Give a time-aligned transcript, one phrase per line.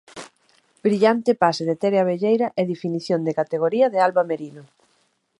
[0.85, 4.63] Brillante pase de Tere Abelleira e definición de categoría de Alba Merino.